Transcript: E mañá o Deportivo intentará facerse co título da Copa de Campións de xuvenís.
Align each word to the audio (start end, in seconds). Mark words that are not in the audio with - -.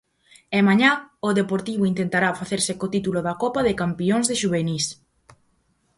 E 0.57 0.59
mañá 0.67 0.91
o 1.27 1.29
Deportivo 1.39 1.83
intentará 1.91 2.29
facerse 2.41 2.73
co 2.79 2.91
título 2.95 3.19
da 3.27 3.33
Copa 3.43 3.61
de 3.67 3.77
Campións 3.81 4.25
de 4.27 4.35
xuvenís. 4.41 4.85